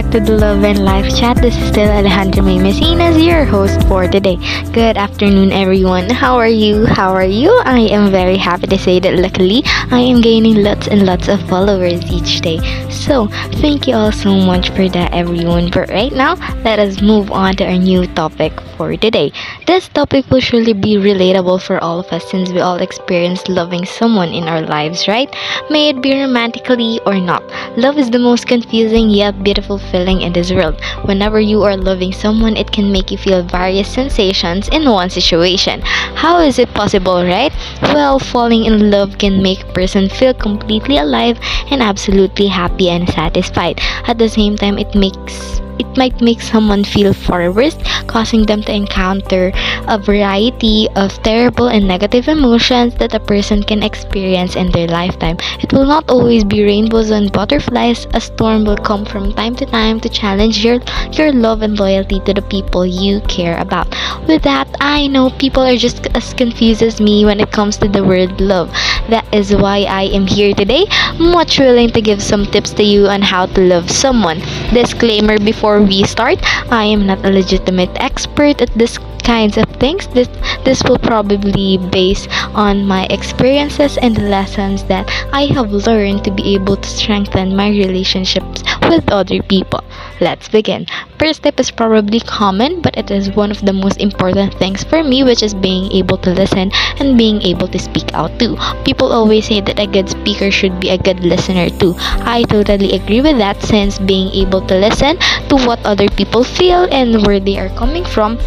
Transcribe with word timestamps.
back 0.00 0.12
to 0.12 0.20
the 0.20 0.32
Love 0.32 0.64
and 0.64 0.82
Life 0.82 1.14
Chat. 1.14 1.36
This 1.36 1.54
is 1.56 1.68
still 1.68 1.88
Alejandra 1.88 2.42
May 2.42 2.58
Messinas, 2.58 3.22
your 3.22 3.44
host 3.44 3.86
for 3.86 4.08
today. 4.08 4.36
Good 4.72 4.96
afternoon, 4.96 5.52
everyone. 5.52 6.08
How 6.08 6.36
are 6.36 6.48
you? 6.48 6.86
How 6.86 7.12
are 7.12 7.30
you? 7.40 7.50
I 7.64 7.80
am 7.80 8.10
very 8.10 8.38
happy 8.38 8.66
to 8.68 8.78
say 8.78 8.98
that 9.00 9.18
luckily 9.18 9.62
I 9.90 10.00
am 10.00 10.22
gaining 10.22 10.62
lots 10.62 10.88
and 10.88 11.04
lots 11.04 11.28
of 11.28 11.46
followers 11.50 12.00
each 12.10 12.40
day. 12.40 12.58
So, 13.00 13.28
thank 13.64 13.88
you 13.88 13.94
all 13.94 14.12
so 14.12 14.36
much 14.36 14.68
for 14.76 14.86
that, 14.90 15.14
everyone. 15.14 15.70
But 15.70 15.88
right 15.88 16.12
now, 16.12 16.34
let 16.68 16.78
us 16.78 17.00
move 17.00 17.32
on 17.32 17.56
to 17.56 17.64
our 17.64 17.78
new 17.78 18.06
topic 18.06 18.52
for 18.76 18.94
today. 18.94 19.32
This 19.66 19.88
topic 19.88 20.28
will 20.30 20.40
surely 20.40 20.74
be 20.74 20.96
relatable 20.96 21.62
for 21.62 21.82
all 21.82 22.00
of 22.00 22.12
us 22.12 22.28
since 22.30 22.52
we 22.52 22.60
all 22.60 22.76
experience 22.76 23.48
loving 23.48 23.86
someone 23.86 24.28
in 24.28 24.44
our 24.44 24.60
lives, 24.60 25.08
right? 25.08 25.34
May 25.70 25.88
it 25.88 26.02
be 26.02 26.12
romantically 26.12 27.00
or 27.06 27.16
not. 27.18 27.42
Love 27.78 27.96
is 27.96 28.10
the 28.10 28.18
most 28.18 28.46
confusing 28.46 29.08
yet 29.08 29.42
beautiful 29.42 29.78
feeling 29.78 30.20
in 30.20 30.34
this 30.34 30.52
world. 30.52 30.78
Whenever 31.04 31.40
you 31.40 31.62
are 31.62 31.78
loving 31.78 32.12
someone, 32.12 32.56
it 32.56 32.70
can 32.70 32.92
make 32.92 33.10
you 33.10 33.16
feel 33.16 33.42
various 33.42 33.88
sensations 33.88 34.68
in 34.68 34.84
one 34.84 35.08
situation. 35.08 35.80
How 36.20 36.40
is 36.40 36.58
it 36.58 36.68
possible, 36.74 37.24
right? 37.24 37.52
Well, 37.80 38.18
falling 38.18 38.66
in 38.66 38.90
love 38.90 39.16
can 39.16 39.42
make 39.42 39.62
a 39.62 39.72
person 39.72 40.10
feel 40.10 40.34
completely 40.34 40.98
alive 40.98 41.40
and 41.70 41.80
absolutely 41.82 42.48
happy 42.48 42.89
and 42.90 43.08
satisfied. 43.08 43.80
At 44.06 44.18
the 44.18 44.28
same 44.28 44.56
time, 44.56 44.78
it 44.78 44.94
makes 44.94 45.60
it 45.80 45.96
might 45.96 46.20
make 46.20 46.42
someone 46.42 46.84
feel 46.84 47.14
far 47.14 47.50
worse, 47.50 47.76
causing 48.06 48.44
them 48.44 48.62
to 48.64 48.72
encounter 48.74 49.50
a 49.88 49.96
variety 49.96 50.88
of 50.94 51.10
terrible 51.22 51.68
and 51.68 51.88
negative 51.88 52.28
emotions 52.28 52.94
that 52.96 53.14
a 53.14 53.20
person 53.20 53.62
can 53.62 53.82
experience 53.82 54.56
in 54.56 54.70
their 54.72 54.88
lifetime. 54.88 55.38
It 55.60 55.72
will 55.72 55.86
not 55.86 56.10
always 56.10 56.44
be 56.44 56.62
rainbows 56.62 57.10
and 57.10 57.32
butterflies. 57.32 58.06
A 58.12 58.20
storm 58.20 58.66
will 58.66 58.76
come 58.76 59.06
from 59.06 59.32
time 59.32 59.56
to 59.56 59.64
time 59.64 60.00
to 60.00 60.08
challenge 60.10 60.62
your 60.62 60.80
your 61.12 61.32
love 61.32 61.62
and 61.62 61.78
loyalty 61.78 62.20
to 62.28 62.34
the 62.34 62.42
people 62.42 62.84
you 62.84 63.20
care 63.22 63.56
about. 63.58 63.88
With 64.28 64.42
that, 64.42 64.68
I 64.80 65.06
know 65.06 65.30
people 65.30 65.62
are 65.62 65.76
just 65.76 66.06
as 66.14 66.34
confused 66.34 66.82
as 66.82 67.00
me 67.00 67.24
when 67.24 67.40
it 67.40 67.52
comes 67.52 67.78
to 67.78 67.88
the 67.88 68.04
word 68.04 68.38
love. 68.40 68.68
That 69.10 69.26
is 69.34 69.54
why 69.54 69.84
I 69.90 70.04
am 70.14 70.26
here 70.26 70.54
today, 70.54 70.86
much 71.18 71.58
willing 71.58 71.90
to 71.90 72.00
give 72.00 72.22
some 72.22 72.46
tips 72.46 72.70
to 72.78 72.82
you 72.84 73.08
on 73.08 73.22
how 73.22 73.46
to 73.46 73.60
love 73.60 73.90
someone. 73.90 74.38
Disclaimer 74.72 75.38
before 75.38 75.82
we 75.82 76.04
start, 76.04 76.38
I 76.70 76.84
am 76.84 77.06
not 77.06 77.26
a 77.26 77.30
legitimate 77.30 77.90
expert 77.96 78.62
at 78.62 78.70
this 78.78 78.98
kinds 79.24 79.58
of 79.58 79.68
things. 79.82 80.06
This 80.14 80.28
this 80.64 80.82
will 80.86 80.98
probably 80.98 81.78
base 81.90 82.28
on 82.54 82.86
my 82.86 83.06
experiences 83.10 83.98
and 83.98 84.14
the 84.16 84.30
lessons 84.30 84.84
that 84.84 85.10
I 85.32 85.46
have 85.54 85.72
learned 85.72 86.24
to 86.24 86.30
be 86.30 86.54
able 86.54 86.76
to 86.76 86.88
strengthen 86.88 87.56
my 87.56 87.68
relationships 87.68 88.62
with 88.88 89.10
other 89.10 89.42
people. 89.42 89.82
Let's 90.20 90.48
begin. 90.48 90.84
First 91.18 91.40
step 91.40 91.58
is 91.58 91.70
probably 91.70 92.20
common, 92.20 92.82
but 92.82 92.96
it 92.96 93.10
is 93.10 93.34
one 93.34 93.50
of 93.50 93.64
the 93.64 93.72
most 93.72 93.98
important 93.98 94.52
things 94.54 94.84
for 94.84 95.02
me, 95.02 95.24
which 95.24 95.42
is 95.42 95.54
being 95.54 95.90
able 95.92 96.18
to 96.18 96.30
listen 96.30 96.70
and 97.00 97.16
being 97.16 97.40
able 97.40 97.68
to 97.68 97.78
speak 97.78 98.12
out 98.12 98.38
too. 98.38 98.56
People 98.84 99.12
always 99.12 99.46
say 99.46 99.60
that 99.62 99.80
a 99.80 99.86
good 99.86 100.10
speaker 100.10 100.50
should 100.50 100.78
be 100.78 100.90
a 100.90 100.98
good 100.98 101.20
listener 101.20 101.70
too. 101.70 101.94
I 102.28 102.44
totally 102.48 102.92
agree 102.92 103.22
with 103.22 103.38
that 103.38 103.62
since 103.62 103.98
being 103.98 104.28
able 104.36 104.60
to 104.68 104.76
listen 104.76 105.16
to 105.48 105.56
what 105.64 105.80
other 105.86 106.08
people 106.10 106.44
feel 106.44 106.86
and 106.92 107.26
where 107.26 107.40
they 107.40 107.58
are 107.58 107.70
coming 107.70 108.04
from 108.04 108.38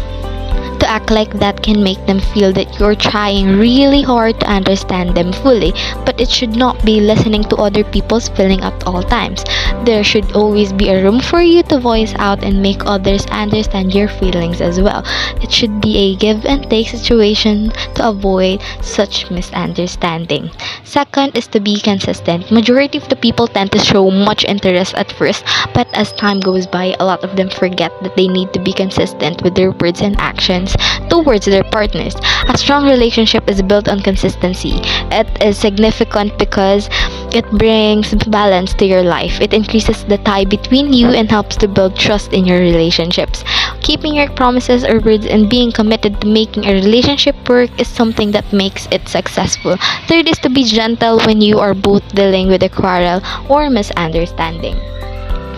to 0.84 0.90
act 0.90 1.10
like 1.10 1.32
that 1.40 1.62
can 1.62 1.82
make 1.82 2.04
them 2.04 2.20
feel 2.20 2.52
that 2.52 2.68
you're 2.78 2.94
trying 2.94 3.56
really 3.56 4.02
hard 4.02 4.38
to 4.38 4.46
understand 4.46 5.16
them 5.16 5.32
fully, 5.32 5.72
but 6.04 6.20
it 6.20 6.28
should 6.28 6.54
not 6.54 6.76
be 6.84 7.00
listening 7.00 7.42
to 7.44 7.56
other 7.56 7.82
people's 7.84 8.28
feeling 8.36 8.60
at 8.60 8.76
all 8.84 9.02
times. 9.02 9.42
There 9.88 10.04
should 10.04 10.36
always 10.36 10.74
be 10.74 10.90
a 10.90 11.02
room 11.02 11.20
for 11.20 11.40
you 11.40 11.62
to 11.72 11.80
voice 11.80 12.12
out 12.18 12.44
and 12.44 12.60
make 12.60 12.84
others 12.84 13.24
understand 13.32 13.94
your 13.94 14.08
feelings 14.08 14.60
as 14.60 14.78
well. 14.78 15.02
It 15.40 15.50
should 15.50 15.80
be 15.80 15.96
a 15.96 16.16
give 16.16 16.44
and 16.44 16.68
take 16.68 16.88
situation 16.88 17.72
to 17.96 18.08
avoid 18.08 18.60
such 18.82 19.30
misunderstanding. 19.30 20.50
Second 20.84 21.34
is 21.34 21.46
to 21.48 21.60
be 21.60 21.80
consistent. 21.80 22.50
Majority 22.50 22.98
of 22.98 23.08
the 23.08 23.16
people 23.16 23.48
tend 23.48 23.72
to 23.72 23.78
show 23.78 24.10
much 24.10 24.44
interest 24.44 24.94
at 24.96 25.10
first, 25.12 25.44
but 25.72 25.88
as 25.96 26.12
time 26.12 26.40
goes 26.40 26.66
by, 26.66 26.94
a 27.00 27.04
lot 27.04 27.24
of 27.24 27.36
them 27.36 27.48
forget 27.48 27.90
that 28.02 28.16
they 28.16 28.28
need 28.28 28.52
to 28.52 28.60
be 28.60 28.72
consistent 28.72 29.40
with 29.40 29.54
their 29.54 29.72
words 29.72 30.02
and 30.02 30.20
actions 30.20 30.73
towards 31.08 31.46
their 31.46 31.64
partners. 31.64 32.14
A 32.48 32.58
strong 32.58 32.84
relationship 32.86 33.48
is 33.48 33.62
built 33.62 33.88
on 33.88 34.00
consistency. 34.00 34.80
It 35.10 35.28
is 35.42 35.58
significant 35.58 36.38
because 36.38 36.88
it 37.32 37.44
brings 37.52 38.14
balance 38.26 38.74
to 38.74 38.86
your 38.86 39.02
life. 39.02 39.40
It 39.40 39.52
increases 39.52 40.04
the 40.04 40.18
tie 40.18 40.44
between 40.44 40.92
you 40.92 41.08
and 41.08 41.30
helps 41.30 41.56
to 41.56 41.68
build 41.68 41.96
trust 41.96 42.32
in 42.32 42.44
your 42.44 42.60
relationships. 42.60 43.44
Keeping 43.80 44.14
your 44.14 44.30
promises 44.30 44.84
or 44.84 45.00
words 45.00 45.26
and 45.26 45.48
being 45.50 45.70
committed 45.72 46.20
to 46.20 46.26
making 46.26 46.64
a 46.64 46.72
relationship 46.74 47.36
work 47.48 47.70
is 47.80 47.88
something 47.88 48.30
that 48.32 48.52
makes 48.52 48.86
it 48.90 49.08
successful. 49.08 49.76
Third 50.08 50.28
is 50.28 50.38
to 50.38 50.48
be 50.50 50.64
gentle 50.64 51.18
when 51.20 51.40
you 51.40 51.58
are 51.58 51.74
both 51.74 52.06
dealing 52.14 52.48
with 52.48 52.62
a 52.62 52.68
quarrel 52.68 53.20
or 53.48 53.68
misunderstanding 53.70 54.76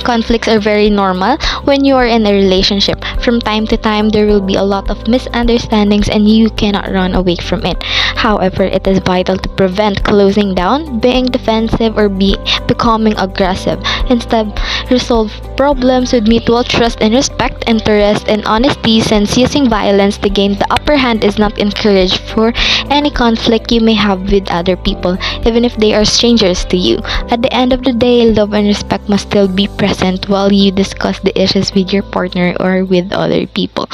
conflicts 0.05 0.49
are 0.49 0.59
very 0.59 0.91
normal 0.91 1.37
when 1.65 1.85
you 1.85 1.95
are 1.97 2.07
in 2.07 2.27
a 2.27 2.33
relationship. 2.33 3.05
From 3.23 3.41
time 3.41 3.67
to 3.69 3.77
time, 3.77 4.09
there 4.11 4.27
will 4.27 4.41
be 4.41 4.55
a 4.55 4.63
lot 4.63 4.91
of 4.91 5.07
misunderstandings 5.09 6.09
and 6.09 6.29
you 6.29 6.51
cannot 6.51 6.91
run 6.91 7.15
away 7.15 7.37
from 7.37 7.65
it. 7.65 7.83
However, 8.17 8.65
it 8.65 8.87
is 8.87 8.99
vital 9.01 9.37
to 9.37 9.49
prevent 9.49 10.03
closing 10.05 10.55
down, 10.55 11.01
being 11.01 11.27
defensive, 11.27 11.97
or 11.97 12.09
be 12.09 12.37
becoming 12.67 13.15
aggressive. 13.19 13.81
Instead, 14.11 14.53
resolve 14.91 15.33
problems 15.57 16.13
with 16.13 16.29
mutual 16.29 16.63
trust 16.65 16.99
and 17.01 17.15
respect, 17.15 17.65
interest, 17.67 18.29
and 18.29 18.45
honesty 18.45 19.01
since 19.01 19.37
using 19.37 19.69
violence 19.69 20.19
to 20.19 20.29
gain 20.29 20.55
the 20.55 20.67
upper 20.73 20.97
hand 20.97 21.25
is 21.25 21.39
not 21.39 21.59
encouraged 21.59 22.21
for 22.21 22.53
any 22.91 23.11
conflict 23.11 23.73
you 23.73 23.81
may 23.81 23.95
have 23.95 24.31
with 24.31 24.51
other 24.51 24.77
people, 24.77 25.17
even 25.47 25.65
if 25.65 25.77
they 25.77 25.95
are 25.95 26.05
strangers 26.05 26.65
to 26.67 26.77
you. 26.77 26.99
At 27.31 27.43
the 27.43 27.53
end 27.53 27.73
of 27.73 27.83
the 27.85 27.93
day, 27.93 28.31
love 28.31 28.53
and 28.55 28.67
respect 28.67 29.09
must 29.09 29.29
still 29.29 29.49
be 29.49 29.69
present 29.69 30.29
while 30.29 30.53
you 30.53 30.71
discuss 30.71 31.19
the 31.21 31.37
issues 31.41 31.75
with 31.75 31.93
your 31.93 32.03
partner 32.03 32.55
or 32.61 32.85
with 32.85 33.13
other 33.13 33.47
people. 33.47 33.89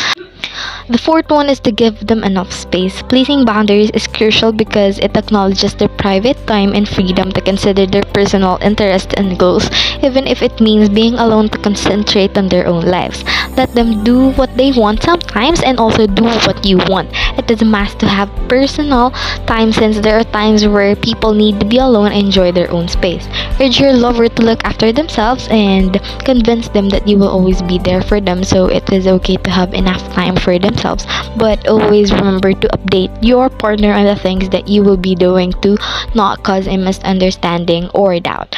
The 0.88 0.98
fourth 0.98 1.30
one 1.30 1.48
is 1.48 1.60
to 1.60 1.72
give 1.72 2.06
them 2.06 2.25
enough 2.25 2.53
space. 2.53 3.03
Placing 3.03 3.44
boundaries 3.44 3.91
is 3.94 4.06
crucial 4.06 4.53
because 4.53 4.98
it 4.98 5.16
acknowledges 5.16 5.75
their 5.75 5.88
private 5.88 6.47
time 6.47 6.75
and 6.75 6.88
freedom 6.88 7.32
to 7.32 7.41
consider 7.41 7.86
their 7.86 8.03
personal 8.14 8.58
interests 8.62 9.14
and 9.16 9.38
goals, 9.38 9.70
even 10.02 10.26
if 10.26 10.42
it 10.42 10.60
means 10.60 10.88
being 10.88 11.14
alone 11.14 11.48
to 11.50 11.58
concentrate 11.58 12.36
on 12.36 12.48
their 12.48 12.66
own 12.66 12.82
lives. 12.82 13.25
Let 13.56 13.74
them 13.74 14.02
do 14.04 14.30
what 14.32 14.56
they 14.56 14.72
want 14.72 15.02
sometimes 15.02 15.62
and 15.62 15.78
also 15.78 16.06
do 16.06 16.24
what 16.24 16.64
you 16.64 16.78
want. 16.88 17.10
It 17.38 17.50
is 17.50 17.62
a 17.62 17.64
must 17.64 17.98
to 18.00 18.08
have 18.08 18.30
personal 18.48 19.10
time 19.46 19.72
since 19.72 20.00
there 20.00 20.18
are 20.18 20.24
times 20.24 20.66
where 20.66 20.96
people 20.96 21.34
need 21.34 21.60
to 21.60 21.66
be 21.66 21.78
alone 21.78 22.12
and 22.12 22.26
enjoy 22.26 22.52
their 22.52 22.70
own 22.70 22.88
space. 22.88 23.26
Urge 23.60 23.78
your 23.78 23.92
lover 23.92 24.28
to 24.28 24.42
look 24.42 24.64
after 24.64 24.92
themselves 24.92 25.48
and 25.50 26.00
convince 26.24 26.68
them 26.68 26.88
that 26.88 27.06
you 27.06 27.18
will 27.18 27.28
always 27.28 27.60
be 27.62 27.78
there 27.78 28.02
for 28.02 28.20
them 28.20 28.42
so 28.42 28.66
it 28.66 28.88
is 28.92 29.06
okay 29.06 29.36
to 29.36 29.50
have 29.50 29.74
enough 29.74 30.02
time 30.12 30.36
for 30.36 30.58
themselves. 30.58 31.06
But 31.36 31.69
always 31.69 32.12
remember 32.12 32.52
to 32.52 32.69
update 32.69 33.12
your 33.22 33.50
partner 33.50 33.92
on 33.92 34.04
the 34.04 34.16
things 34.16 34.48
that 34.50 34.69
you 34.69 34.82
will 34.82 34.96
be 34.96 35.14
doing 35.14 35.52
to 35.62 35.76
not 36.14 36.42
cause 36.42 36.66
a 36.66 36.76
misunderstanding 36.76 37.88
or 37.94 38.19
doubt. 38.20 38.56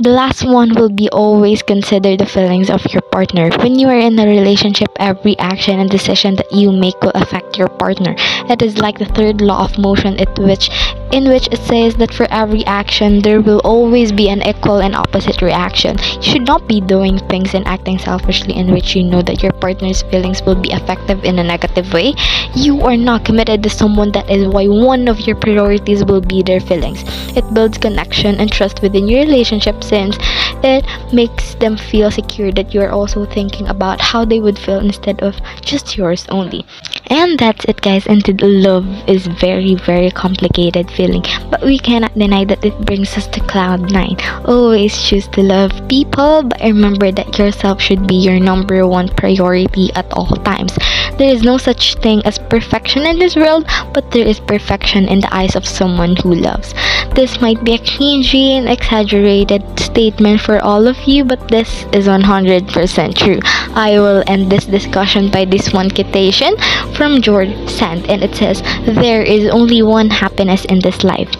The 0.00 0.08
last 0.08 0.46
one 0.46 0.72
will 0.74 0.88
be 0.88 1.10
always 1.10 1.62
consider 1.62 2.16
the 2.16 2.24
feelings 2.24 2.70
of 2.70 2.80
your 2.90 3.02
partner. 3.02 3.50
When 3.58 3.78
you 3.78 3.86
are 3.88 3.98
in 3.98 4.18
a 4.18 4.26
relationship, 4.26 4.88
every 4.98 5.38
action 5.38 5.78
and 5.78 5.90
decision 5.90 6.36
that 6.36 6.50
you 6.50 6.72
make 6.72 6.98
will 7.02 7.12
affect 7.14 7.58
your 7.58 7.68
partner. 7.68 8.14
It 8.48 8.62
is 8.62 8.78
like 8.78 8.98
the 8.98 9.04
third 9.04 9.42
law 9.42 9.62
of 9.62 9.76
motion 9.76 10.16
in 10.16 10.28
which 10.42 10.70
in 11.12 11.28
which 11.28 11.48
it 11.50 11.58
says 11.58 11.96
that 11.96 12.14
for 12.14 12.26
every 12.30 12.64
action 12.66 13.20
there 13.20 13.40
will 13.40 13.60
always 13.64 14.12
be 14.12 14.28
an 14.28 14.42
equal 14.46 14.80
and 14.80 14.94
opposite 14.94 15.42
reaction. 15.42 15.96
You 16.16 16.22
should 16.22 16.46
not 16.46 16.66
be 16.68 16.80
doing 16.80 17.18
things 17.28 17.54
and 17.54 17.66
acting 17.66 17.98
selfishly 17.98 18.54
in 18.56 18.70
which 18.72 18.94
you 18.94 19.04
know 19.04 19.22
that 19.22 19.42
your 19.42 19.52
partner's 19.52 20.02
feelings 20.02 20.42
will 20.42 20.54
be 20.54 20.70
affected 20.70 21.24
in 21.24 21.38
a 21.38 21.44
negative 21.44 21.92
way. 21.92 22.14
You 22.54 22.80
are 22.82 22.96
not 22.96 23.24
committed 23.24 23.62
to 23.62 23.70
someone 23.70 24.12
that 24.12 24.30
is 24.30 24.46
why 24.46 24.68
one 24.68 25.08
of 25.08 25.20
your 25.20 25.36
priorities 25.36 26.04
will 26.04 26.20
be 26.20 26.42
their 26.42 26.60
feelings. 26.60 27.02
It 27.36 27.52
builds 27.52 27.78
connection 27.78 28.36
and 28.36 28.50
trust 28.50 28.82
within 28.82 29.08
your 29.08 29.20
relationship 29.20 29.82
since 29.82 30.16
it 30.62 30.84
makes 31.12 31.54
them 31.54 31.76
feel 31.76 32.10
secure 32.10 32.52
that 32.52 32.74
you're 32.74 32.90
also 32.90 33.24
thinking 33.24 33.66
about 33.68 34.00
how 34.00 34.24
they 34.24 34.40
would 34.40 34.58
feel 34.58 34.78
instead 34.78 35.22
of 35.22 35.40
just 35.62 35.96
yours 35.96 36.26
only. 36.28 36.64
And 37.10 37.40
that's 37.40 37.64
it 37.64 37.80
guys, 37.82 38.06
and 38.06 38.22
love 38.40 38.86
is 39.08 39.26
very 39.26 39.74
very 39.74 40.12
complicated 40.12 40.88
feeling, 40.92 41.24
but 41.50 41.60
we 41.60 41.76
cannot 41.76 42.16
deny 42.16 42.44
that 42.44 42.64
it 42.64 42.86
brings 42.86 43.16
us 43.18 43.26
to 43.34 43.40
cloud 43.40 43.90
9. 43.90 44.16
Always 44.44 44.94
choose 44.96 45.26
to 45.34 45.42
love 45.42 45.72
people, 45.88 46.44
but 46.44 46.60
remember 46.60 47.10
that 47.10 47.36
yourself 47.36 47.80
should 47.82 48.06
be 48.06 48.14
your 48.14 48.38
number 48.38 48.86
one 48.86 49.08
priority 49.08 49.92
at 49.94 50.06
all 50.12 50.30
times. 50.46 50.78
There 51.18 51.34
is 51.34 51.42
no 51.42 51.58
such 51.58 51.96
thing 51.96 52.22
as 52.24 52.38
perfection 52.38 53.04
in 53.04 53.18
this 53.18 53.34
world, 53.34 53.66
but 53.92 54.12
there 54.12 54.26
is 54.26 54.38
perfection 54.38 55.08
in 55.08 55.18
the 55.18 55.34
eyes 55.34 55.56
of 55.56 55.66
someone 55.66 56.14
who 56.14 56.34
loves. 56.34 56.72
This 57.14 57.40
might 57.40 57.62
be 57.64 57.74
a 57.74 57.78
cringy 57.78 58.56
and 58.56 58.68
exaggerated 58.68 59.62
statement 59.78 60.40
for 60.40 60.60
all 60.62 60.86
of 60.86 60.96
you, 61.04 61.24
but 61.24 61.48
this 61.48 61.84
is 61.92 62.06
100% 62.06 63.14
true. 63.14 63.40
I 63.74 63.98
will 63.98 64.22
end 64.26 64.50
this 64.50 64.64
discussion 64.64 65.30
by 65.30 65.44
this 65.44 65.72
one 65.72 65.90
quotation 65.90 66.56
from 66.94 67.20
George 67.20 67.52
Sand, 67.68 68.08
and 68.08 68.22
it 68.22 68.34
says, 68.34 68.62
There 68.86 69.22
is 69.22 69.50
only 69.50 69.82
one 69.82 70.08
happiness 70.08 70.64
in 70.66 70.80
this 70.80 71.02
life 71.04 71.30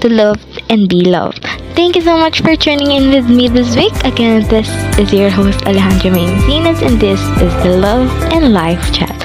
to 0.00 0.08
love 0.08 0.40
and 0.68 0.88
be 0.88 1.04
loved. 1.04 1.44
Thank 1.76 1.96
you 1.96 2.02
so 2.02 2.18
much 2.18 2.42
for 2.42 2.56
tuning 2.56 2.90
in 2.90 3.10
with 3.10 3.30
me 3.30 3.48
this 3.48 3.76
week. 3.76 3.94
Again, 4.04 4.46
this 4.48 4.68
is 4.98 5.12
your 5.12 5.30
host 5.30 5.64
Alejandro 5.66 6.10
Maynesinas, 6.10 6.82
and 6.82 7.00
this 7.00 7.20
is 7.40 7.54
the 7.62 7.76
Love 7.78 8.10
and 8.32 8.52
Life 8.52 8.92
Chat. 8.92 9.20